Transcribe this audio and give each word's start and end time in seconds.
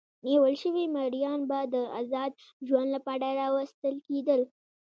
نیول 0.25 0.53
شوي 0.63 0.85
مریان 0.95 1.39
به 1.49 1.59
د 1.73 1.75
ازاد 1.99 2.31
ژوند 2.67 2.89
لپاره 2.95 3.27
راوستل 3.41 3.95
کېدل. 4.07 4.41